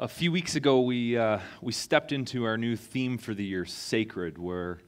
[0.00, 3.66] A few weeks ago, we, uh, we stepped into our new theme for the year,
[3.66, 4.78] Sacred, where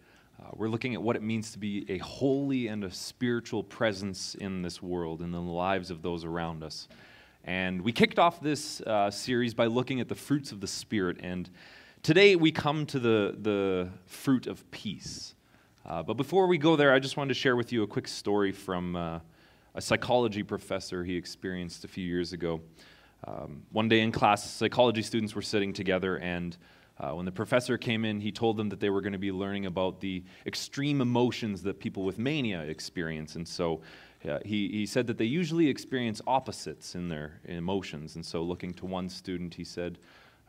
[0.41, 4.35] uh, we're looking at what it means to be a holy and a spiritual presence
[4.37, 6.89] in this world and in the lives of those around us.
[7.45, 11.19] And we kicked off this uh, series by looking at the fruits of the Spirit.
[11.21, 11.51] And
[12.03, 15.35] today we come to the, the fruit of peace.
[15.85, 18.09] Uh, but before we go there, I just wanted to share with you a quick
[18.09, 19.19] story from uh,
[19.75, 22.63] a psychology professor he experienced a few years ago.
[23.27, 26.57] Um, one day in class, psychology students were sitting together, and
[26.99, 29.33] uh, when the professor came in, he told them that they were going to be
[29.33, 33.37] learning about the extreme emotions that people with mania experience.
[33.37, 33.81] And so
[34.29, 38.15] uh, he, he said that they usually experience opposites in their emotions.
[38.15, 39.99] And so, looking to one student, he said,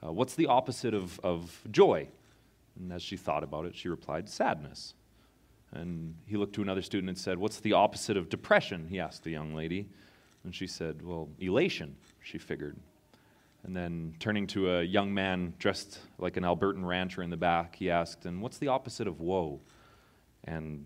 [0.05, 2.07] uh, What's the opposite of, of joy?
[2.79, 4.93] And as she thought about it, she replied, Sadness.
[5.71, 8.87] And he looked to another student and said, What's the opposite of depression?
[8.89, 9.89] He asked the young lady.
[10.43, 12.77] And she said, Well, elation, she figured.
[13.63, 17.77] And then turning to a young man dressed like an Albertan rancher in the back,
[17.77, 19.61] he asked, And what's the opposite of woe?
[20.43, 20.85] And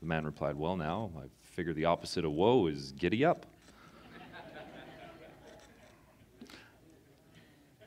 [0.00, 3.46] the man replied, Well, now, I figure the opposite of woe is giddy up.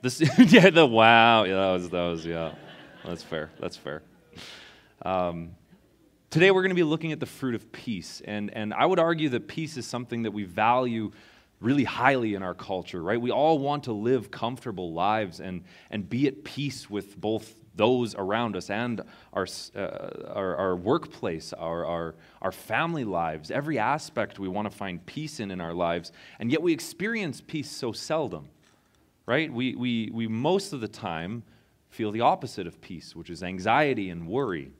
[0.01, 2.53] this, yeah, the wow, yeah, that was, that was, yeah,
[3.05, 4.01] that's fair, that's fair.
[5.03, 5.51] Um,
[6.31, 8.21] Today, we're going to be looking at the fruit of peace.
[8.23, 11.11] And, and I would argue that peace is something that we value
[11.59, 13.19] really highly in our culture, right?
[13.19, 18.15] We all want to live comfortable lives and, and be at peace with both those
[18.15, 19.01] around us and
[19.33, 19.79] our, uh,
[20.29, 23.51] our, our, workplace, our, our, our family lives.
[23.51, 26.13] Every aspect we want to find peace in in our lives.
[26.39, 28.47] And yet we experience peace so seldom,
[29.25, 29.51] right?
[29.51, 31.43] We, we, we most of the time
[31.89, 34.71] feel the opposite of peace, which is anxiety and worry.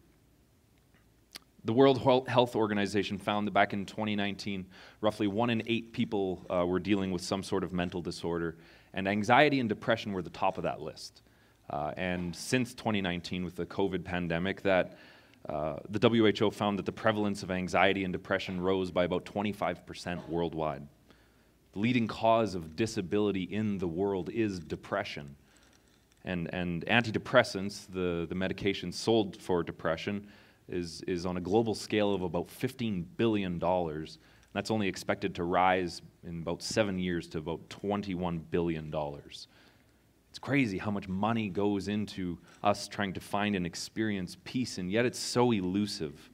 [1.64, 4.66] The World Health Organization found that back in 2019,
[5.00, 8.58] roughly one in eight people uh, were dealing with some sort of mental disorder,
[8.95, 11.22] and anxiety and depression were the top of that list.
[11.70, 14.98] Uh, and since 2019, with the COVID pandemic, that
[15.50, 20.28] uh, the WHO found that the prevalence of anxiety and depression rose by about 25%
[20.30, 20.88] worldwide.
[21.74, 25.36] The leading cause of disability in the world is depression.
[26.25, 30.28] And, and antidepressants, the, the medication sold for depression,
[30.72, 33.59] is, is on a global scale of about $15 billion.
[34.54, 38.94] That's only expected to rise in about seven years to about $21 billion.
[40.30, 44.90] It's crazy how much money goes into us trying to find and experience peace, and
[44.90, 46.30] yet it's so elusive.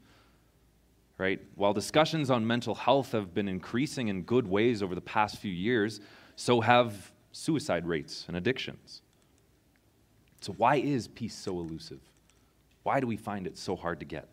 [1.17, 1.41] Right?
[1.55, 5.51] While discussions on mental health have been increasing in good ways over the past few
[5.51, 5.99] years,
[6.35, 9.01] so have suicide rates and addictions.
[10.41, 12.01] So, why is peace so elusive?
[12.87, 14.29] Why do we find it so hard to get?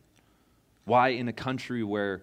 [0.85, 2.23] Why, in a country where,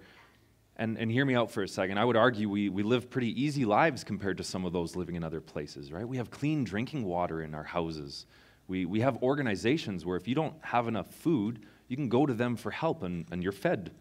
[0.77, 3.43] and, and hear me out for a second, I would argue we, we live pretty
[3.43, 6.07] easy lives compared to some of those living in other places, right?
[6.07, 8.27] We have clean drinking water in our houses.
[8.69, 12.33] We, we have organizations where if you don't have enough food, you can go to
[12.33, 13.91] them for help and, and you're fed,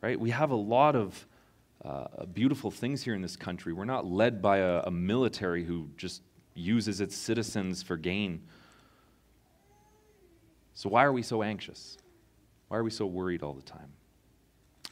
[0.00, 0.18] right?
[0.18, 1.24] We have a lot of
[1.84, 3.72] uh, beautiful things here in this country.
[3.72, 6.20] We're not led by a, a military who just
[6.54, 8.42] uses its citizens for gain.
[10.74, 11.96] So, why are we so anxious?
[12.68, 13.92] Why are we so worried all the time?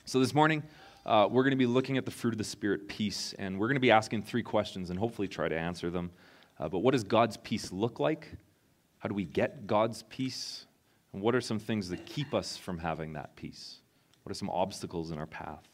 [0.05, 0.63] So, this morning,
[1.05, 3.67] uh, we're going to be looking at the fruit of the Spirit, peace, and we're
[3.67, 6.13] going to be asking three questions and hopefully try to answer them.
[6.61, 8.29] Uh, but what does God's peace look like?
[8.99, 10.67] How do we get God's peace?
[11.13, 13.79] And what are some things that keep us from having that peace?
[14.23, 15.69] What are some obstacles in our path?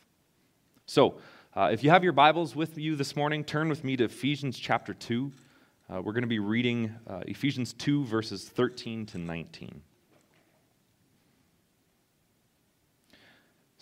[0.86, 1.18] So,
[1.54, 4.58] uh, if you have your Bibles with you this morning, turn with me to Ephesians
[4.58, 5.30] chapter 2.
[5.90, 9.82] Uh, we're going to be reading uh, Ephesians 2, verses 13 to 19.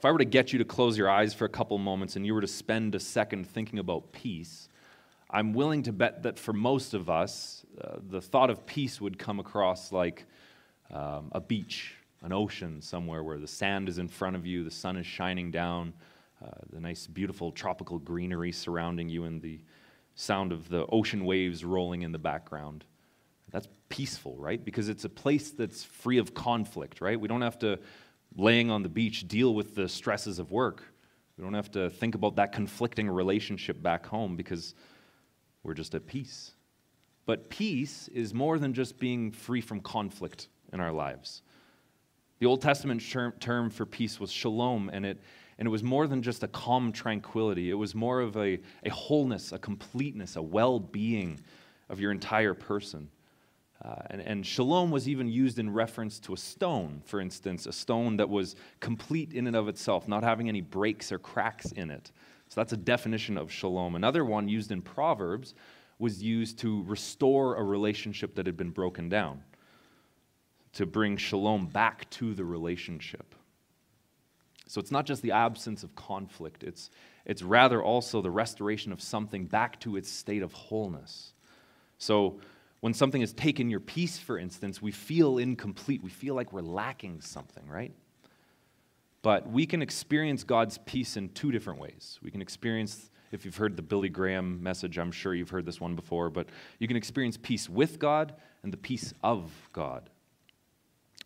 [0.00, 2.24] if I were to get you to close your eyes for a couple moments and
[2.24, 4.70] you were to spend a second thinking about peace,
[5.28, 9.18] I'm willing to bet that for most of us, uh, the thought of peace would
[9.18, 10.24] come across like
[10.90, 14.70] um, a beach an ocean somewhere where the sand is in front of you, the
[14.70, 15.92] sun is shining down,
[16.42, 19.60] uh, the nice, beautiful tropical greenery surrounding you, and the
[20.14, 22.86] sound of the ocean waves rolling in the background.
[23.50, 24.64] That's peaceful, right?
[24.64, 27.20] Because it's a place that's free of conflict, right?
[27.20, 27.78] We don't have to,
[28.36, 30.82] laying on the beach, deal with the stresses of work.
[31.36, 34.74] We don't have to think about that conflicting relationship back home because
[35.62, 36.52] we're just at peace.
[37.26, 41.42] But peace is more than just being free from conflict in our lives.
[42.38, 43.02] The Old Testament
[43.40, 45.20] term for peace was shalom, and it,
[45.58, 47.70] and it was more than just a calm tranquility.
[47.70, 51.38] It was more of a, a wholeness, a completeness, a well being
[51.90, 53.10] of your entire person.
[53.82, 57.72] Uh, and, and, shalom was even used in reference to a stone, for instance, a
[57.72, 61.90] stone that was complete in and of itself, not having any breaks or cracks in
[61.90, 62.12] it.
[62.48, 63.94] So that's a definition of shalom.
[63.94, 65.54] Another one used in Proverbs
[65.98, 69.42] was used to restore a relationship that had been broken down,
[70.74, 73.34] to bring shalom back to the relationship.
[74.66, 76.90] So it's not just the absence of conflict, it's,
[77.24, 81.32] it's rather also the restoration of something back to its state of wholeness.
[81.98, 82.40] So
[82.80, 86.02] when something has taken your peace, for instance, we feel incomplete.
[86.02, 87.92] We feel like we're lacking something, right?
[89.22, 92.18] But we can experience God's peace in two different ways.
[92.22, 95.80] We can experience if you've heard the Billy Graham message, I'm sure you've heard this
[95.80, 96.48] one before, but
[96.78, 100.10] you can experience peace with God and the peace of God.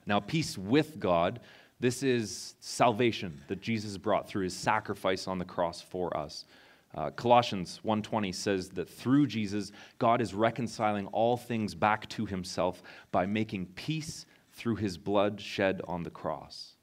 [0.06, 1.41] Now, peace with God,
[1.81, 6.45] this is salvation that Jesus brought through his sacrifice on the cross for us.
[6.94, 12.82] Uh, Colossians 1:20 says that through Jesus, God is reconciling all things back to himself
[13.11, 16.76] by making peace through his blood shed on the cross.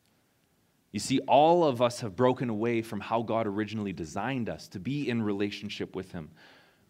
[0.91, 4.79] You see, all of us have broken away from how God originally designed us to
[4.79, 6.31] be in relationship with Him.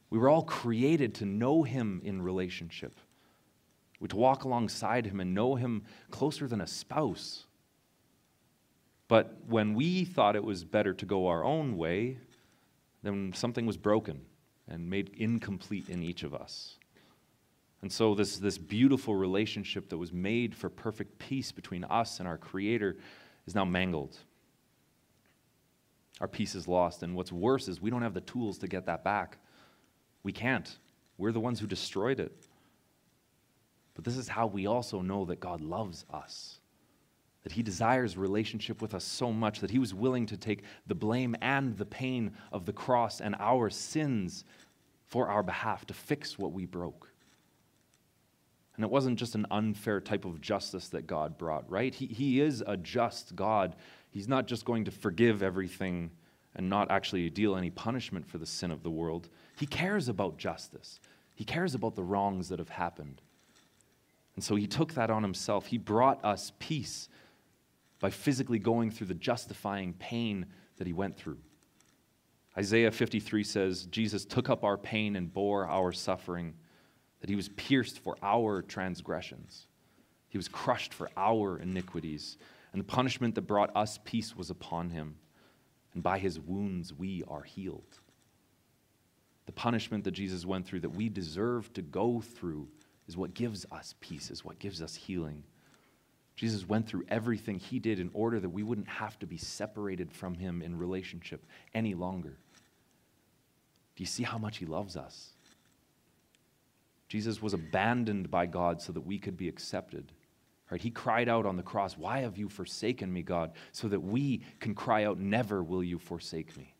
[0.09, 2.95] We were all created to know Him in relationship,
[4.07, 7.45] to walk alongside Him and know Him closer than a spouse.
[9.07, 12.17] But when we thought it was better to go our own way,
[13.03, 14.21] then something was broken
[14.67, 16.77] and made incomplete in each of us.
[17.81, 22.27] And so, this, this beautiful relationship that was made for perfect peace between us and
[22.27, 22.97] our Creator
[23.47, 24.17] is now mangled.
[26.19, 27.01] Our peace is lost.
[27.01, 29.39] And what's worse is we don't have the tools to get that back.
[30.21, 30.77] We can't.
[31.17, 32.31] We're the ones who destroyed it.
[33.95, 36.60] But this is how we also know that God loves us.
[37.43, 40.95] That he desires relationship with us so much that he was willing to take the
[40.95, 44.45] blame and the pain of the cross and our sins
[45.07, 47.11] for our behalf to fix what we broke.
[48.75, 51.93] And it wasn't just an unfair type of justice that God brought, right?
[51.93, 53.75] He, he is a just God.
[54.09, 56.11] He's not just going to forgive everything
[56.55, 59.29] and not actually deal any punishment for the sin of the world.
[59.57, 60.99] He cares about justice,
[61.35, 63.21] He cares about the wrongs that have happened.
[64.35, 65.67] And so He took that on Himself.
[65.67, 67.09] He brought us peace
[68.01, 70.45] by physically going through the justifying pain
[70.77, 71.37] that He went through.
[72.57, 76.53] Isaiah 53 says, Jesus took up our pain and bore our suffering
[77.21, 79.67] that he was pierced for our transgressions,
[80.27, 82.37] he was crushed for our iniquities,
[82.73, 85.15] and the punishment that brought us peace was upon him,
[85.93, 87.99] and by his wounds we are healed.
[89.45, 92.67] The punishment that Jesus went through that we deserve to go through
[93.07, 95.43] is what gives us peace, is what gives us healing.
[96.41, 100.11] Jesus went through everything he did in order that we wouldn't have to be separated
[100.11, 101.45] from him in relationship
[101.75, 102.35] any longer.
[103.95, 105.33] Do you see how much he loves us?
[107.09, 110.11] Jesus was abandoned by God so that we could be accepted.
[110.71, 110.81] Right?
[110.81, 113.51] He cried out on the cross, Why have you forsaken me, God?
[113.71, 116.73] So that we can cry out, Never will you forsake me.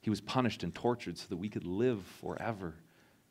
[0.00, 2.76] He was punished and tortured so that we could live forever.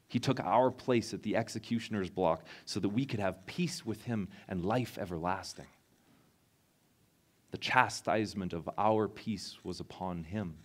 [0.08, 4.04] He took our place at the executioner's block so that we could have peace with
[4.04, 5.68] him and life everlasting.
[7.52, 10.56] The chastisement of our peace was upon him.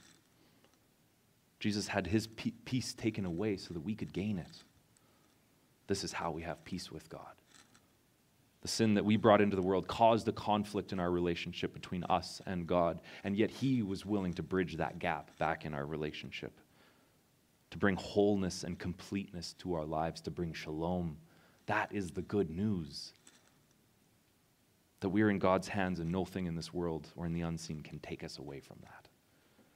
[1.59, 4.65] Jesus had his peace taken away so that we could gain it.
[5.87, 7.35] This is how we have peace with God.
[8.63, 12.05] The sin that we brought into the world caused a conflict in our relationship between
[12.05, 15.87] us and God, and yet He was willing to bridge that gap back in our
[15.87, 16.53] relationship,
[17.71, 21.17] to bring wholeness and completeness to our lives, to bring shalom.
[21.67, 23.13] That is the good news.
[25.01, 27.83] That we are in God's hands, and nothing in this world or in the unseen
[27.83, 29.09] can take us away from that.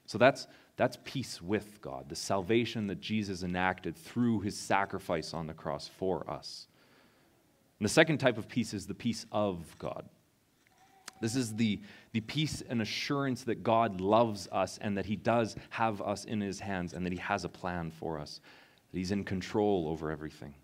[0.06, 0.46] So that's,
[0.76, 5.88] that's peace with God, the salvation that Jesus enacted through his sacrifice on the cross
[5.88, 6.66] for us.
[7.78, 10.08] And the second type of peace is the peace of God.
[11.20, 11.80] This is the,
[12.12, 16.40] the peace and assurance that God loves us and that he does have us in
[16.40, 18.40] his hands and that he has a plan for us,
[18.92, 20.54] that he's in control over everything.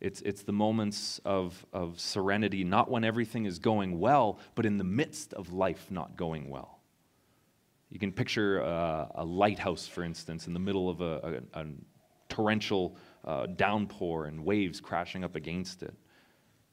[0.00, 4.76] It's, it's the moments of, of serenity, not when everything is going well, but in
[4.76, 6.80] the midst of life not going well.
[7.88, 11.66] You can picture a, a lighthouse, for instance, in the middle of a, a, a
[12.28, 15.94] torrential uh, downpour and waves crashing up against it.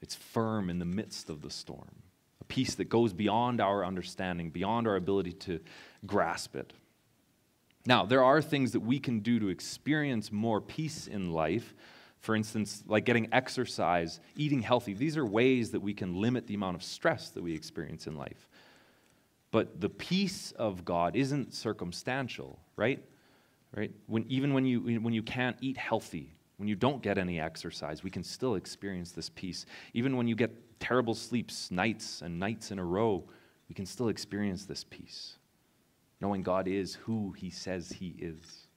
[0.01, 2.01] It's firm in the midst of the storm,
[2.49, 5.61] peace that goes beyond our understanding, beyond our ability to
[6.05, 6.73] grasp it.
[7.85, 11.73] Now, there are things that we can do to experience more peace in life.
[12.19, 14.93] For instance, like getting exercise, eating healthy.
[14.93, 18.17] These are ways that we can limit the amount of stress that we experience in
[18.17, 18.49] life.
[19.51, 23.01] But the peace of God isn't circumstantial, right?
[23.75, 23.91] Right?
[24.07, 28.03] When, even when you, when you can't eat healthy, when you don't get any exercise,
[28.03, 29.65] we can still experience this peace.
[29.93, 33.23] Even when you get terrible sleeps, nights and nights in a row,
[33.67, 35.39] we can still experience this peace
[36.21, 38.67] knowing God is who He says He is.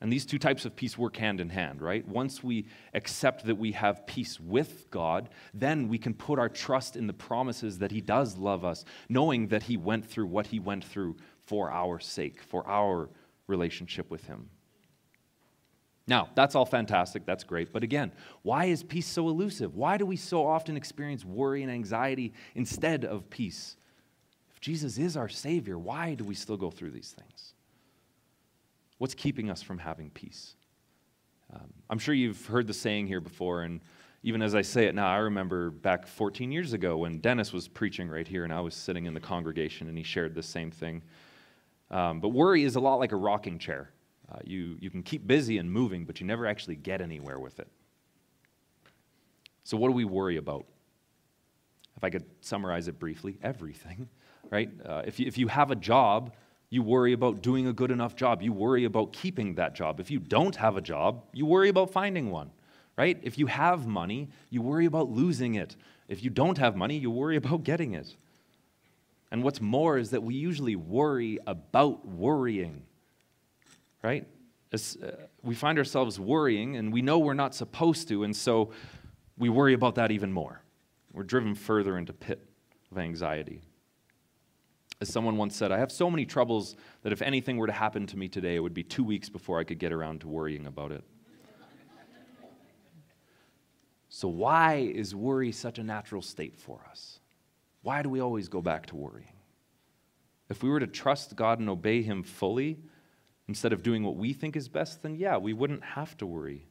[0.00, 2.06] And these two types of peace work hand in hand, right?
[2.06, 6.96] Once we accept that we have peace with God, then we can put our trust
[6.96, 10.58] in the promises that He does love us, knowing that He went through what He
[10.58, 13.08] went through for our sake, for our
[13.46, 14.48] relationship with Him.
[16.06, 17.24] Now, that's all fantastic.
[17.24, 17.72] That's great.
[17.72, 19.74] But again, why is peace so elusive?
[19.74, 23.76] Why do we so often experience worry and anxiety instead of peace?
[24.52, 27.54] If Jesus is our Savior, why do we still go through these things?
[28.98, 30.56] What's keeping us from having peace?
[31.52, 33.80] Um, I'm sure you've heard the saying here before, and
[34.22, 37.66] even as I say it now, I remember back 14 years ago when Dennis was
[37.66, 40.70] preaching right here, and I was sitting in the congregation, and he shared the same
[40.70, 41.02] thing.
[41.90, 43.90] Um, but worry is a lot like a rocking chair.
[44.34, 47.60] Uh, you, you can keep busy and moving, but you never actually get anywhere with
[47.60, 47.68] it.
[49.62, 50.66] So, what do we worry about?
[51.96, 54.08] If I could summarize it briefly, everything
[54.50, 54.70] right?
[54.84, 56.32] Uh, if, you, if you have a job,
[56.70, 58.42] you worry about doing a good enough job.
[58.42, 60.00] You worry about keeping that job.
[60.00, 62.50] If you don't have a job, you worry about finding one,
[62.96, 63.18] right?
[63.22, 65.76] If you have money, you worry about losing it.
[66.08, 68.14] If you don't have money, you worry about getting it.
[69.30, 72.84] And what's more is that we usually worry about worrying,
[74.04, 74.26] right?
[74.70, 78.70] As, uh, we find ourselves worrying, and we know we're not supposed to, and so
[79.38, 80.60] we worry about that even more.
[81.12, 82.46] We're driven further into pit
[82.92, 83.62] of anxiety.
[85.00, 88.06] As someone once said, I have so many troubles that if anything were to happen
[88.08, 90.66] to me today, it would be two weeks before I could get around to worrying
[90.66, 91.02] about it.
[94.10, 97.20] so, why is worry such a natural state for us?
[97.82, 99.32] Why do we always go back to worrying?
[100.50, 102.78] If we were to trust God and obey Him fully,
[103.48, 106.66] instead of doing what we think is best, then yeah, we wouldn't have to worry.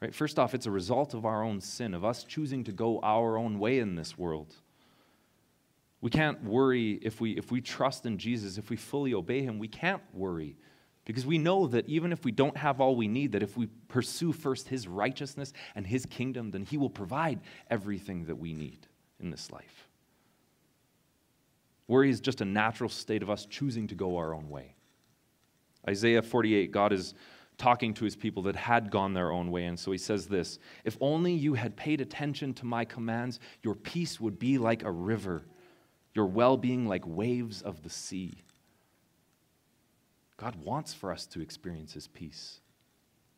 [0.00, 0.14] Right?
[0.14, 3.38] First off, it's a result of our own sin, of us choosing to go our
[3.38, 4.54] own way in this world.
[6.02, 9.58] We can't worry if we, if we trust in Jesus, if we fully obey him,
[9.58, 10.56] we can't worry.
[11.06, 13.68] Because we know that even if we don't have all we need, that if we
[13.88, 18.86] pursue first his righteousness and his kingdom, then he will provide everything that we need
[19.20, 19.88] in this life.
[21.88, 24.74] Worry is just a natural state of us choosing to go our own way.
[25.88, 27.14] Isaiah 48, God is
[27.58, 29.64] talking to his people that had gone their own way.
[29.64, 33.74] And so he says this If only you had paid attention to my commands, your
[33.74, 35.44] peace would be like a river
[36.16, 38.42] your well being like waves of the sea.
[40.38, 42.60] God wants for us to experience His peace.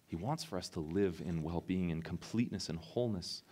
[0.07, 3.43] He wants for us to live in well being and completeness and wholeness.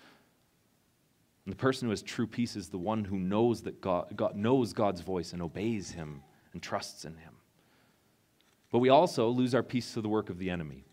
[1.44, 4.36] And the person who has true peace is the one who knows that God, God
[4.36, 6.22] knows God's voice and obeys Him
[6.52, 7.36] and trusts in Him.
[8.70, 10.85] But we also lose our peace to the work of the enemy.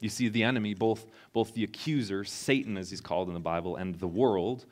[0.00, 3.76] You see, the enemy, both, both the accuser, Satan as he's called in the Bible,
[3.76, 4.66] and the world,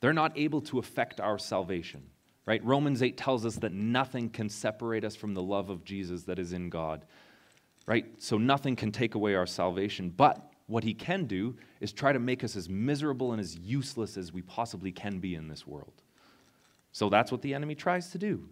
[0.00, 2.02] they're not able to affect our salvation.
[2.46, 2.64] Right?
[2.64, 6.38] Romans 8 tells us that nothing can separate us from the love of Jesus that
[6.38, 7.04] is in God.
[7.86, 8.06] Right?
[8.18, 12.18] So nothing can take away our salvation, but what he can do is try to
[12.18, 16.02] make us as miserable and as useless as we possibly can be in this world.
[16.92, 18.48] So that's what the enemy tries to do.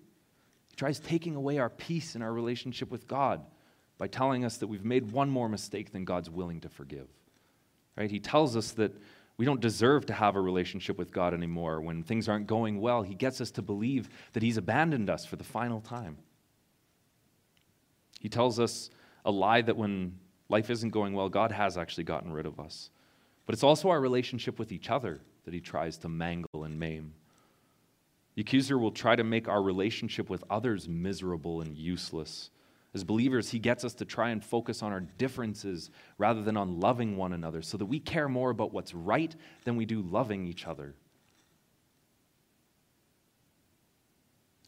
[0.77, 3.41] He tries taking away our peace in our relationship with God
[3.97, 7.09] by telling us that we've made one more mistake than God's willing to forgive.
[7.97, 8.11] Right?
[8.11, 8.93] He tells us that
[9.39, 11.81] we don't deserve to have a relationship with God anymore.
[11.81, 15.37] When things aren't going well, He gets us to believe that He's abandoned us for
[15.37, 16.19] the final time.
[18.21, 18.91] He tells us
[19.25, 20.19] a lie that when
[20.51, 22.91] life isn't going well, God has actually gotten rid of us.
[23.47, 27.15] But it's also our relationship with each other that He tries to mangle and maim.
[28.37, 32.51] The accuser will try to make our relationship with others miserable and useless.
[32.95, 36.79] As believers, He gets us to try and focus on our differences rather than on
[36.79, 40.47] loving one another so that we care more about what's right than we do loving
[40.47, 40.95] each other.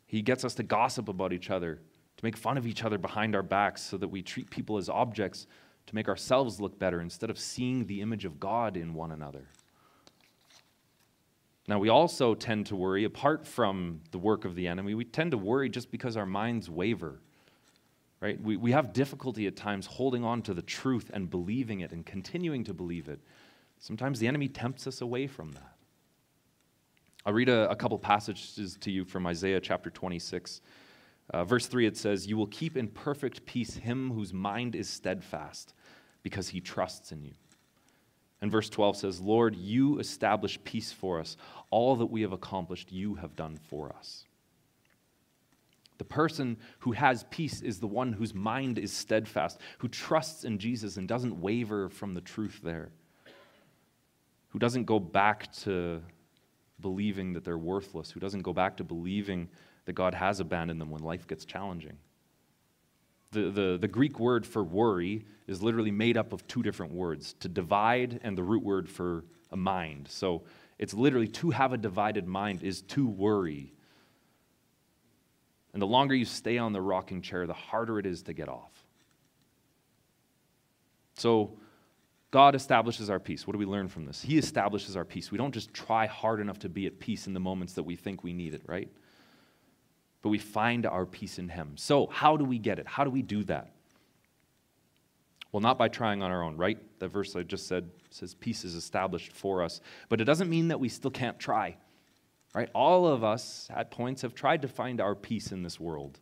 [0.07, 1.75] He gets us to gossip about each other,
[2.17, 4.89] to make fun of each other behind our backs so that we treat people as
[4.89, 5.47] objects
[5.87, 9.49] to make ourselves look better instead of seeing the image of God in one another.
[11.69, 15.33] Now, we also tend to worry, apart from the work of the enemy, we tend
[15.33, 17.21] to worry just because our minds waver.
[18.21, 18.41] Right?
[18.41, 22.05] We, we have difficulty at times holding on to the truth and believing it and
[22.05, 23.21] continuing to believe it.
[23.79, 25.77] Sometimes the enemy tempts us away from that.
[27.27, 30.63] I'll read a, a couple passages to you from Isaiah chapter 26.
[31.35, 34.89] Uh, verse 3 it says, You will keep in perfect peace him whose mind is
[34.89, 35.75] steadfast,
[36.23, 37.35] because he trusts in you.
[38.40, 41.37] And verse 12 says, Lord, you establish peace for us.
[41.71, 44.25] All that we have accomplished, you have done for us.
[45.99, 50.59] The person who has peace is the one whose mind is steadfast, who trusts in
[50.59, 52.90] Jesus and doesn't waver from the truth there,
[54.50, 56.00] who doesn't go back to
[56.80, 59.49] believing that they're worthless, who doesn't go back to believing
[59.87, 61.99] that God has abandoned them when life gets challenging.
[63.30, 67.35] The, the, the Greek word for worry is literally made up of two different words
[67.40, 70.08] to divide and the root word for a mind.
[70.08, 70.44] So
[70.78, 73.73] it's literally to have a divided mind is to worry.
[75.73, 78.49] And the longer you stay on the rocking chair, the harder it is to get
[78.49, 78.73] off.
[81.14, 81.58] So
[82.30, 83.47] God establishes our peace.
[83.47, 84.23] What do we learn from this?
[84.23, 85.30] He establishes our peace.
[85.30, 87.97] We don't just try hard enough to be at peace in the moments that we
[87.97, 88.88] think we need it, right?
[90.23, 91.77] But we find our peace in Him.
[91.77, 92.87] So, how do we get it?
[92.87, 93.73] How do we do that?
[95.53, 96.79] Well, not by trying on our own, right?
[96.99, 99.81] The verse I just said says peace is established for us.
[100.09, 101.77] But it doesn't mean that we still can't try,
[102.55, 102.69] right?
[102.75, 106.19] All of us at points have tried to find our peace in this world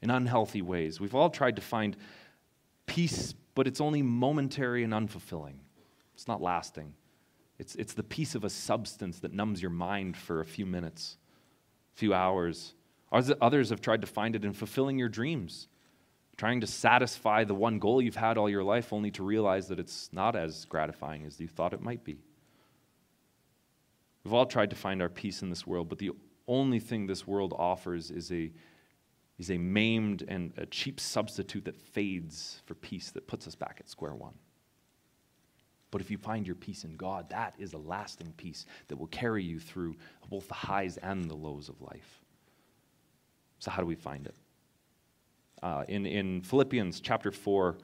[0.00, 1.00] in unhealthy ways.
[1.00, 1.96] We've all tried to find
[2.86, 5.54] peace but it's only momentary and unfulfilling.
[6.14, 6.94] It's not lasting.
[7.58, 11.16] It's, it's the piece of a substance that numbs your mind for a few minutes,
[11.94, 12.74] a few hours.
[13.14, 15.68] Others have tried to find it in fulfilling your dreams,
[16.36, 19.78] trying to satisfy the one goal you've had all your life, only to realize that
[19.78, 22.18] it's not as gratifying as you thought it might be.
[24.24, 26.10] We've all tried to find our peace in this world, but the
[26.48, 28.50] only thing this world offers is a
[29.38, 33.78] is a maimed and a cheap substitute that fades for peace that puts us back
[33.80, 34.34] at square one.
[35.90, 39.08] But if you find your peace in God, that is a lasting peace that will
[39.08, 39.96] carry you through
[40.28, 42.23] both the highs and the lows of life.
[43.64, 44.34] So, how do we find it?
[45.62, 47.78] Uh, in, in Philippians chapter 4,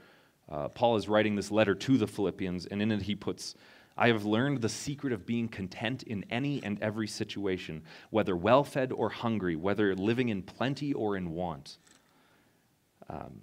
[0.51, 3.55] uh, Paul is writing this letter to the Philippians, and in it he puts
[3.97, 8.63] I have learned the secret of being content in any and every situation, whether well
[8.63, 11.79] fed or hungry, whether living in plenty or in want.
[13.09, 13.41] Um,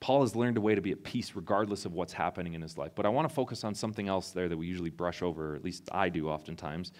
[0.00, 2.76] Paul has learned a way to be at peace regardless of what's happening in his
[2.76, 2.92] life.
[2.94, 5.56] But I want to focus on something else there that we usually brush over, or
[5.56, 6.92] at least I do oftentimes,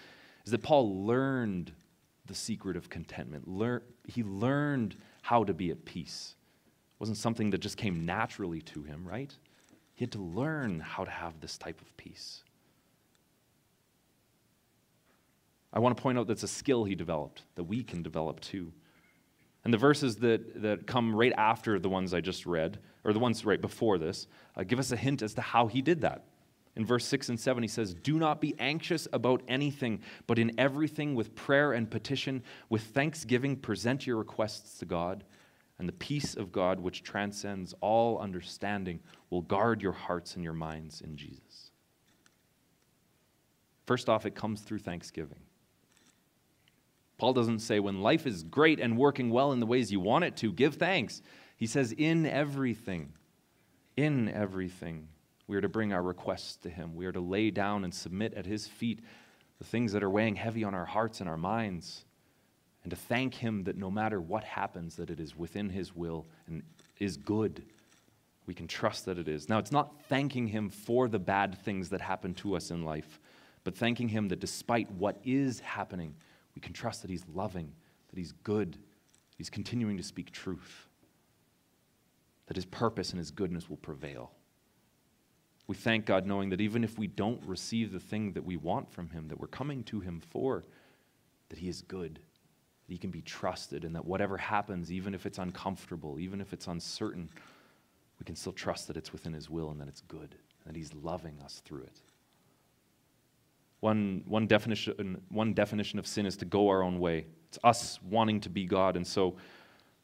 [0.46, 1.72] is that Paul learned
[2.30, 3.48] the secret of contentment.
[3.48, 6.36] Lear- he learned how to be at peace.
[6.92, 9.34] It wasn't something that just came naturally to him, right?
[9.94, 12.44] He had to learn how to have this type of peace.
[15.72, 18.72] I want to point out that's a skill he developed that we can develop too.
[19.64, 23.18] And the verses that, that come right after the ones I just read, or the
[23.18, 26.26] ones right before this, uh, give us a hint as to how he did that.
[26.76, 30.52] In verse 6 and 7, he says, Do not be anxious about anything, but in
[30.58, 35.24] everything with prayer and petition, with thanksgiving, present your requests to God
[35.80, 40.52] and the peace of God, which transcends all understanding, will guard your hearts and your
[40.52, 41.70] minds in Jesus.
[43.86, 45.40] First off, it comes through thanksgiving.
[47.16, 50.24] Paul doesn't say, when life is great and working well in the ways you want
[50.24, 51.22] it to, give thanks.
[51.56, 53.14] He says, in everything,
[53.96, 55.08] in everything,
[55.50, 56.94] we are to bring our requests to Him.
[56.94, 59.00] We are to lay down and submit at His feet
[59.58, 62.04] the things that are weighing heavy on our hearts and our minds
[62.82, 66.26] and to thank him that no matter what happens that it is within his will
[66.46, 66.62] and
[66.98, 67.62] is good.
[68.46, 69.48] We can trust that it is.
[69.48, 73.20] Now it's not thanking him for the bad things that happen to us in life
[73.62, 76.14] but thanking him that despite what is happening
[76.54, 77.70] we can trust that he's loving
[78.08, 78.78] that he's good
[79.36, 80.86] he's continuing to speak truth
[82.46, 84.32] that his purpose and his goodness will prevail
[85.70, 88.90] we thank god knowing that even if we don't receive the thing that we want
[88.90, 90.64] from him that we're coming to him for
[91.48, 92.20] that he is good
[92.90, 96.52] that he can be trusted, and that whatever happens, even if it's uncomfortable, even if
[96.52, 97.30] it's uncertain,
[98.18, 100.76] we can still trust that it's within his will and that it's good, and that
[100.76, 102.00] he's loving us through it.
[103.78, 107.26] One, one, definition, one definition of sin is to go our own way.
[107.46, 108.96] It's us wanting to be God.
[108.96, 109.36] And so,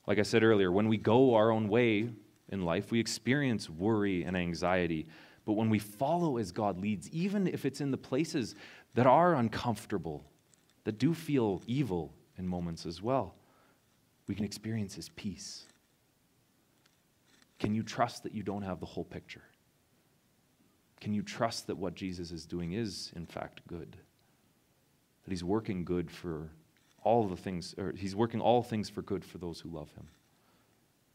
[0.07, 2.09] like I said earlier, when we go our own way
[2.51, 5.09] in life, we experience worry and anxiety.
[5.47, 8.55] But when we follow as God leads, even if it's in the places
[8.95, 10.25] that are uncomfortable,
[10.85, 13.35] that do feel evil in moments as well.
[14.27, 15.65] We can experience His peace.
[17.59, 19.43] Can you trust that you don't have the whole picture?
[21.01, 23.97] Can you trust that what Jesus is doing is, in fact, good?
[25.25, 26.51] That he's working good for
[27.03, 30.09] all the things, or he's working all things for good for those who love him,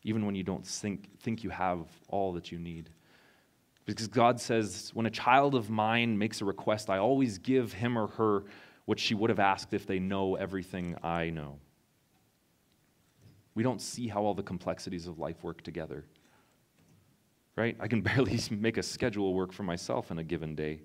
[0.04, 2.90] even when you don't think, think you have all that you need.
[3.86, 7.98] Because God says, when a child of mine makes a request, I always give him
[7.98, 8.44] or her
[8.86, 11.60] what she would have asked if they know everything I know.
[13.56, 16.06] We don't see how all the complexities of life work together.
[17.56, 17.76] Right?
[17.80, 20.82] I can barely make a schedule work for myself in a given day.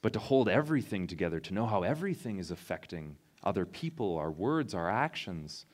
[0.00, 4.74] But to hold everything together, to know how everything is affecting other people, our words,
[4.74, 5.66] our actions,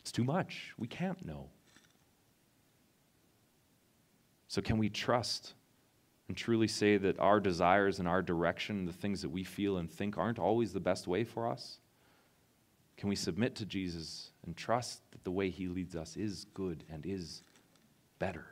[0.00, 0.72] it's too much.
[0.78, 1.48] We can't know.
[4.48, 5.54] So, can we trust
[6.28, 9.90] and truly say that our desires and our direction, the things that we feel and
[9.90, 11.78] think, aren't always the best way for us?
[12.96, 16.84] Can we submit to Jesus and trust that the way he leads us is good
[16.90, 17.42] and is
[18.18, 18.46] better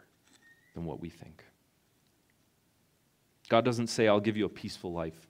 [0.75, 1.45] than what we think?
[3.49, 5.29] God doesn't say, I'll give you a peaceful life.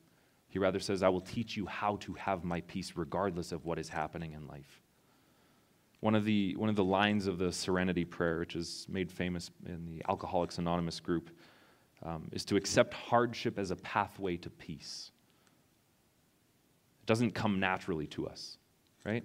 [0.49, 3.79] He rather says, I will teach you how to have my peace regardless of what
[3.79, 4.84] is happening in life.
[6.05, 9.51] One of the, one of the lines of the Serenity Prayer, which is made famous
[9.65, 11.31] in the Alcoholics Anonymous group,
[12.03, 15.13] um, is to accept hardship as a pathway to peace.
[17.01, 18.59] It doesn't come naturally to us,
[19.07, 19.25] right?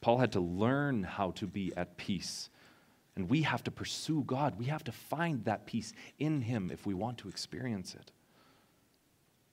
[0.00, 2.48] Paul had to learn how to be at peace.
[3.14, 4.58] And we have to pursue God.
[4.58, 8.10] We have to find that peace in Him if we want to experience it.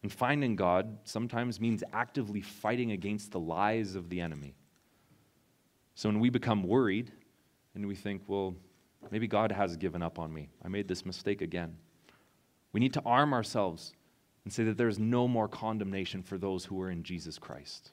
[0.01, 4.55] And finding God sometimes means actively fighting against the lies of the enemy.
[5.95, 7.11] So when we become worried
[7.75, 8.55] and we think, well,
[9.11, 11.75] maybe God has given up on me, I made this mistake again,
[12.71, 13.93] we need to arm ourselves
[14.43, 17.91] and say that there is no more condemnation for those who are in Jesus Christ.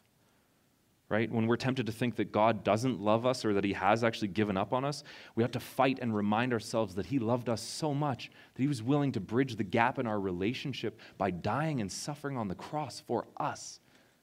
[1.08, 1.30] Right?
[1.30, 4.28] When we're tempted to think that God doesn't love us or that He has actually
[4.28, 5.02] given up on us,
[5.34, 8.68] we have to fight and remind ourselves that He loved us so much that He
[8.68, 12.54] was willing to bridge the gap in our relationship by dying and suffering on the
[12.54, 13.80] cross for us,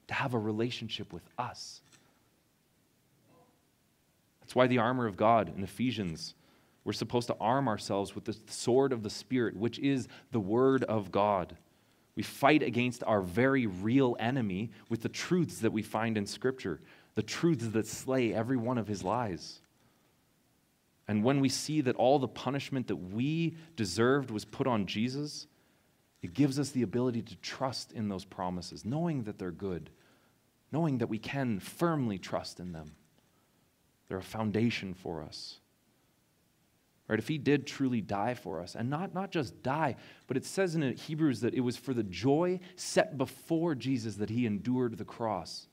[0.07, 1.81] to have a relationship with us.
[4.47, 6.33] That's why the armor of God in Ephesians,
[6.85, 10.85] we're supposed to arm ourselves with the sword of the Spirit, which is the Word
[10.85, 11.57] of God.
[12.15, 16.79] We fight against our very real enemy with the truths that we find in Scripture,
[17.15, 19.59] the truths that slay every one of his lies.
[21.09, 25.47] And when we see that all the punishment that we deserved was put on Jesus,
[26.21, 29.89] it gives us the ability to trust in those promises, knowing that they're good,
[30.71, 32.93] knowing that we can firmly trust in them.
[34.07, 35.59] They're a foundation for us.
[37.07, 37.19] Right?
[37.19, 39.95] If he did truly die for us, and not, not just die,
[40.27, 44.29] but it says in Hebrews that it was for the joy set before Jesus that
[44.29, 45.67] he endured the cross.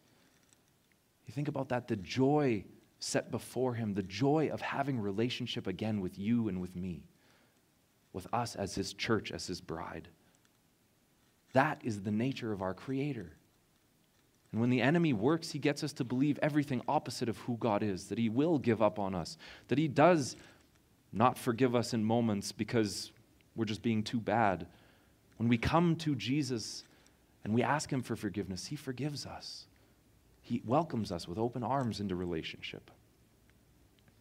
[1.27, 2.64] You think about that, the joy
[3.01, 7.03] set before him, the joy of having relationship again with you and with me,
[8.12, 10.09] with us as his church, as his bride.
[11.53, 13.33] That is the nature of our Creator.
[14.54, 17.82] And when the enemy works, he gets us to believe everything opposite of who God
[17.82, 19.36] is, that he will give up on us,
[19.66, 20.36] that he does
[21.12, 23.10] not forgive us in moments because
[23.56, 24.68] we're just being too bad.
[25.38, 26.84] When we come to Jesus
[27.42, 29.66] and we ask him for forgiveness, he forgives us.
[30.40, 32.92] He welcomes us with open arms into relationship.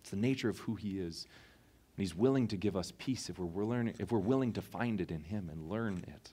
[0.01, 1.27] It's the nature of who he is.
[1.95, 4.99] And he's willing to give us peace if we're, learning, if we're willing to find
[4.99, 6.31] it in him and learn it.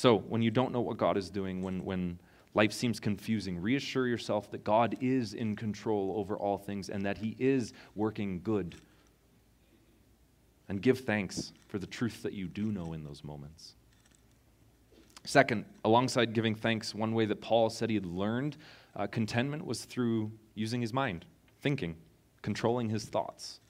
[0.00, 2.18] So, when you don't know what God is doing, when, when
[2.54, 7.18] life seems confusing, reassure yourself that God is in control over all things and that
[7.18, 8.76] He is working good.
[10.70, 13.74] And give thanks for the truth that you do know in those moments.
[15.24, 18.56] Second, alongside giving thanks, one way that Paul said he had learned
[18.96, 21.26] uh, contentment was through using his mind,
[21.60, 21.94] thinking,
[22.40, 23.60] controlling his thoughts.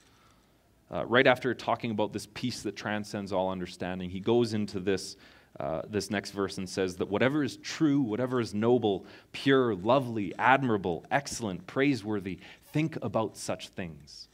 [0.89, 5.17] Uh, right after talking about this peace that transcends all understanding, he goes into this
[5.59, 10.33] uh, this next verse and says that whatever is true, whatever is noble, pure, lovely,
[10.39, 12.39] admirable, excellent, praiseworthy,
[12.71, 14.27] think about such things.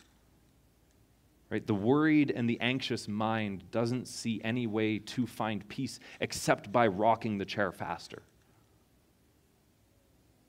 [1.49, 1.65] Right?
[1.65, 6.87] The worried and the anxious mind doesn't see any way to find peace except by
[6.87, 8.21] rocking the chair faster.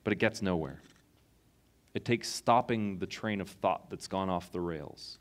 [0.04, 0.82] But it gets nowhere.
[1.94, 5.18] It takes stopping the train of thought that's gone off the rails.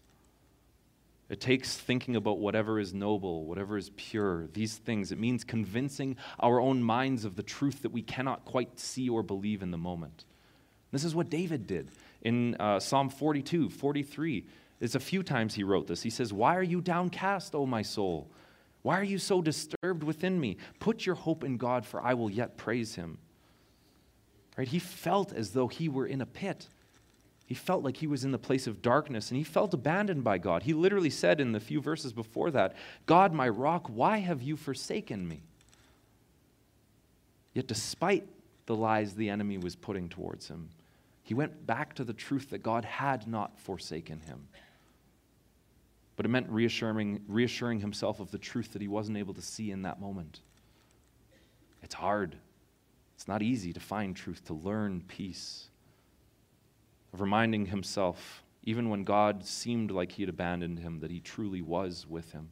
[1.30, 5.12] It takes thinking about whatever is noble, whatever is pure, these things.
[5.12, 9.24] It means convincing our own minds of the truth that we cannot quite see or
[9.24, 10.24] believe in the moment.
[10.92, 14.46] This is what David did in uh, Psalm 42, 43.
[14.80, 16.02] It's a few times he wrote this.
[16.02, 18.32] He says, Why are you downcast, O my soul?
[18.84, 20.58] Why are you so disturbed within me?
[20.80, 23.18] Put your hope in God, for I will yet praise him.
[24.56, 24.68] Right?
[24.68, 26.70] He felt as though he were in a pit.
[27.47, 30.38] He felt like he was in the place of darkness and he felt abandoned by
[30.38, 30.63] God.
[30.63, 34.57] He literally said in the few verses before that, God, my rock, why have you
[34.57, 35.41] forsaken me?
[37.53, 38.27] Yet, despite
[38.65, 40.69] the lies the enemy was putting towards him,
[41.23, 44.49] he went back to the truth that God had not forsaken him.
[46.17, 49.71] But it meant reassuring, reassuring himself of the truth that he wasn't able to see
[49.71, 50.41] in that moment.
[51.81, 52.36] It's hard.
[53.15, 55.69] It's not easy to find truth, to learn peace
[57.13, 61.62] of reminding himself, even when God seemed like he had abandoned him, that he truly
[61.62, 62.50] was with him.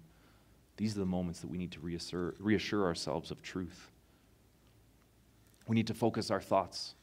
[0.77, 3.89] These are the moments that we need to reassure, reassure ourselves of truth.
[5.67, 6.95] We need to focus our thoughts.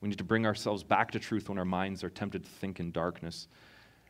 [0.00, 2.80] We need to bring ourselves back to truth when our minds are tempted to think
[2.80, 3.48] in darkness.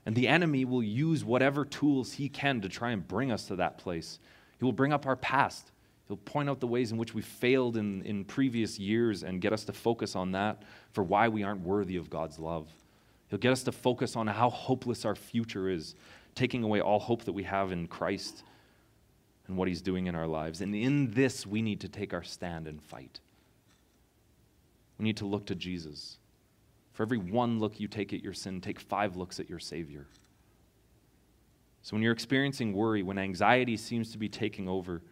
[0.05, 3.57] And the enemy will use whatever tools he can to try and bring us to
[3.57, 4.19] that place.
[4.59, 5.71] He will bring up our past.
[6.09, 9.53] He'll point out the ways in which we failed in, in previous years and get
[9.53, 12.67] us to focus on that for why we aren't worthy of God's love.
[13.29, 15.95] He'll get us to focus on how hopeless our future is,
[16.35, 18.43] taking away all hope that we have in Christ
[19.47, 20.63] and what He's doing in our lives.
[20.63, 23.21] And in this, we need to take our stand and fight.
[24.99, 26.17] We need to look to Jesus.
[26.95, 30.07] For every one look you take at your sin, take five looks at your Savior.
[31.83, 35.03] So when you're experiencing worry, when anxiety seems to be taking over,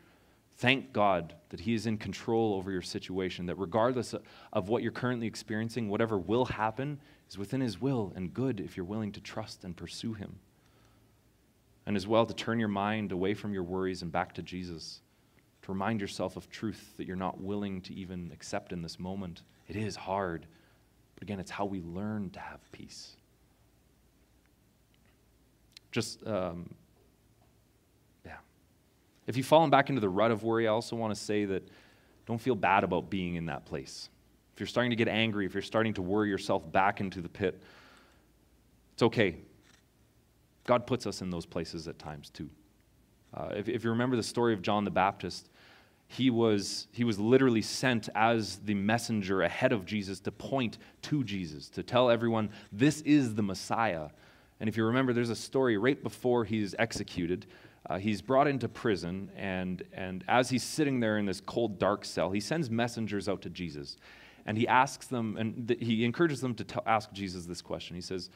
[0.58, 4.14] Thank God that He is in control over your situation, that regardless
[4.52, 8.76] of what you're currently experiencing, whatever will happen is within His will and good if
[8.76, 10.38] you're willing to trust and pursue Him.
[11.84, 15.02] And as well to turn your mind away from your worries and back to Jesus,
[15.62, 19.42] to remind yourself of truth that you're not willing to even accept in this moment.
[19.68, 20.46] It is hard,
[21.14, 23.16] but again, it's how we learn to have peace.
[25.92, 26.74] Just um,
[29.26, 31.68] if you've fallen back into the rut of worry, I also want to say that
[32.26, 34.08] don't feel bad about being in that place.
[34.54, 37.28] If you're starting to get angry, if you're starting to worry yourself back into the
[37.28, 37.60] pit,
[38.94, 39.36] it's okay.
[40.64, 42.48] God puts us in those places at times too.
[43.34, 45.50] Uh, if, if you remember the story of John the Baptist,
[46.08, 51.24] he was, he was literally sent as the messenger ahead of Jesus to point to
[51.24, 54.08] Jesus, to tell everyone, this is the Messiah.
[54.60, 57.46] And if you remember, there's a story right before he's executed
[57.88, 62.04] uh, he's brought into prison, and, and as he's sitting there in this cold, dark
[62.04, 63.96] cell, he sends messengers out to Jesus.
[64.44, 67.94] And he asks them, and th- he encourages them to t- ask Jesus this question.
[67.94, 68.30] He says,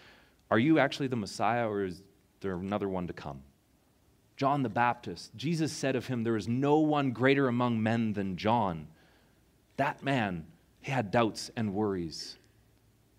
[0.50, 2.02] Are you actually the Messiah, or is
[2.40, 3.42] there another one to come?
[4.36, 8.36] John the Baptist, Jesus said of him, There is no one greater among men than
[8.36, 8.88] John.
[9.76, 10.46] That man,
[10.80, 12.38] he had doubts and worries.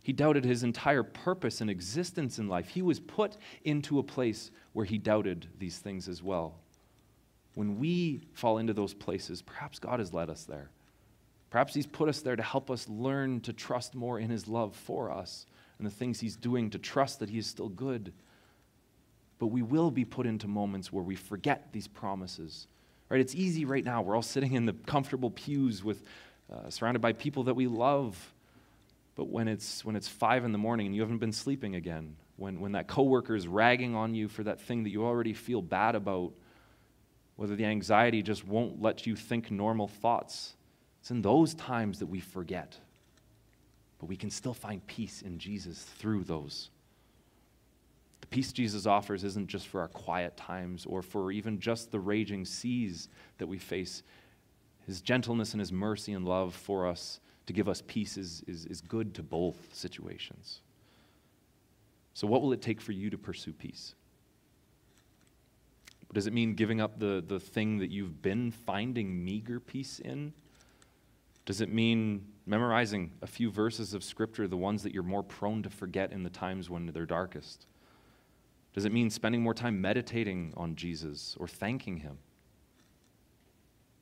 [0.02, 2.70] He doubted his entire purpose and existence in life.
[2.70, 6.56] He was put into a place where he doubted these things as well.
[7.56, 10.70] When we fall into those places, perhaps God has led us there.
[11.50, 14.76] Perhaps He's put us there to help us learn to trust more in His love
[14.76, 15.46] for us
[15.78, 18.14] and the things He's doing, to trust that He is still good.
[19.38, 22.68] But we will be put into moments where we forget these promises.
[23.10, 23.20] Right?
[23.20, 24.02] It's easy right now.
[24.02, 26.04] We're all sitting in the comfortable pews with,
[26.52, 28.34] uh, surrounded by people that we love
[29.16, 32.16] but when it's, when it's five in the morning and you haven't been sleeping again,
[32.38, 35.62] when, when that coworker is ragging on you for that thing that you already feel
[35.62, 36.32] bad about,
[37.36, 40.56] whether the anxiety just won't let you think normal thoughts,
[41.00, 42.78] it's in those times that we forget.
[44.00, 46.70] But we can still find peace in Jesus through those.
[48.22, 52.00] The peace Jesus offers isn't just for our quiet times or for even just the
[52.00, 54.04] raging seas that we face.
[54.88, 58.66] His gentleness and his mercy and love for us to give us peace is, is,
[58.66, 60.62] is good to both situations.
[62.14, 63.96] So, what will it take for you to pursue peace?
[66.14, 70.34] Does it mean giving up the, the thing that you've been finding meager peace in?
[71.46, 75.64] Does it mean memorizing a few verses of Scripture, the ones that you're more prone
[75.64, 77.66] to forget in the times when they're darkest?
[78.74, 82.18] Does it mean spending more time meditating on Jesus or thanking Him?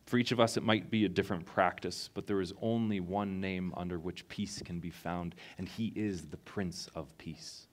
[0.10, 3.40] For each of us, it might be a different practice, but there is only one
[3.40, 7.68] name under which peace can be found, and He is the Prince of Peace.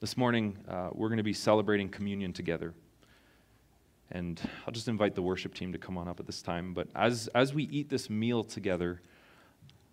[0.00, 2.72] This morning, uh, we're going to be celebrating communion together.
[4.10, 6.72] And I'll just invite the worship team to come on up at this time.
[6.72, 9.02] But as, as we eat this meal together,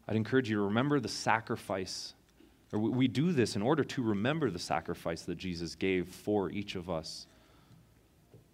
[0.08, 2.14] I'd encourage you to remember the sacrifice,
[2.72, 6.50] or we, we do this in order to remember the sacrifice that Jesus gave for
[6.50, 7.28] each of us.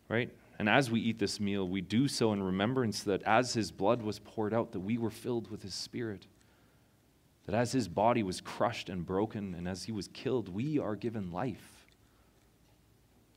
[0.07, 0.31] Right?
[0.59, 4.01] And as we eat this meal, we do so in remembrance that as his blood
[4.01, 6.27] was poured out, that we were filled with his spirit.
[7.45, 10.97] That as his body was crushed and broken, and as he was killed, we are
[10.97, 11.87] given life.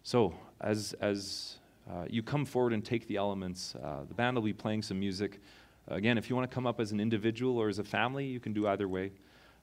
[0.02, 1.58] So, as, as
[1.88, 4.98] uh, you come forward and take the elements, uh, the band will be playing some
[4.98, 5.40] music.
[5.86, 8.40] again, if you want to come up as an individual or as a family, you
[8.40, 9.12] can do either way.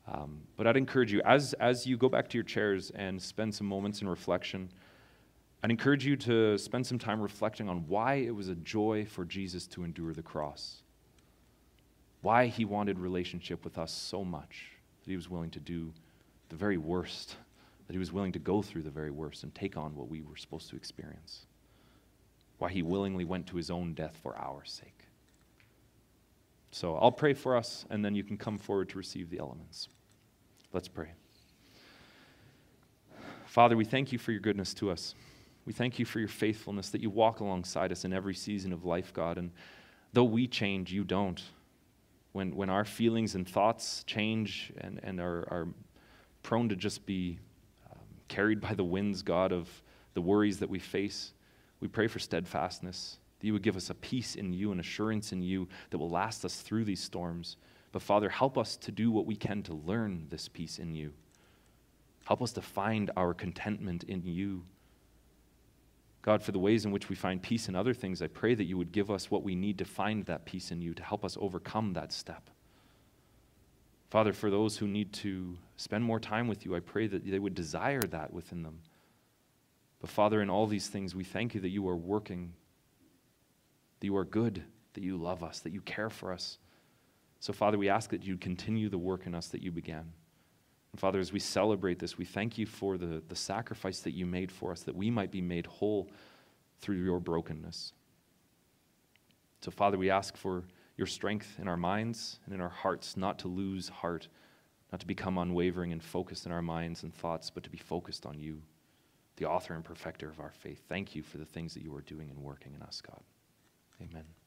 [0.08, 3.54] Um, but I'd encourage you, as, as you go back to your chairs and spend
[3.54, 4.70] some moments in reflection,
[5.62, 9.26] I'd encourage you to spend some time reflecting on why it was a joy for
[9.26, 10.84] Jesus to endure the cross,
[12.22, 14.72] why he wanted relationship with us so much
[15.04, 15.92] that he was willing to do
[16.48, 17.36] the very worst,
[17.88, 20.22] that he was willing to go through the very worst and take on what we
[20.22, 21.46] were supposed to experience,
[22.58, 24.94] why he willingly went to his own death for our sake.
[26.72, 29.90] So I'll pray for us, and then you can come forward to receive the elements.
[30.72, 31.10] Let's pray.
[33.46, 35.16] Father, we thank you for your goodness to us.
[35.70, 38.86] We thank you for your faithfulness, that you walk alongside us in every season of
[38.86, 39.38] life, God.
[39.38, 39.52] And
[40.14, 41.40] though we change, you don't.
[42.32, 45.68] When, when our feelings and thoughts change and, and are, are
[46.42, 47.38] prone to just be
[47.92, 49.70] um, carried by the winds, God, of
[50.16, 51.34] the worries that we face,
[51.82, 55.34] we pray for steadfastness, that you would give us a peace in you, an assurance
[55.34, 57.58] in you that will last us through these storms.
[57.92, 61.14] But Father, help us to do what we can to learn this peace in you.
[62.26, 64.64] Help us to find our contentment in you.
[66.22, 68.66] God, for the ways in which we find peace in other things, I pray that
[68.66, 71.24] you would give us what we need to find that peace in you, to help
[71.24, 72.50] us overcome that step.
[74.10, 77.40] Father, for those who need to spend more time with you, I pray that they
[77.40, 78.80] would desire that within them.
[80.02, 82.54] But Father, in all these things, we thank you that you are working,
[84.00, 86.58] that you are good, that you love us, that you care for us.
[87.40, 90.12] So, Father, we ask that you continue the work in us that you began.
[90.92, 94.26] And Father, as we celebrate this, we thank you for the, the sacrifice that you
[94.26, 96.10] made for us, that we might be made whole
[96.82, 97.94] through your brokenness.
[99.62, 100.64] So, Father, we ask for
[100.98, 104.28] your strength in our minds and in our hearts, not to lose heart,
[104.92, 108.26] not to become unwavering and focused in our minds and thoughts, but to be focused
[108.26, 108.62] on you,
[109.38, 110.82] the author and perfecter of our faith.
[110.90, 113.22] Thank you for the things that you are doing and working in us, God.
[114.02, 114.39] Amen.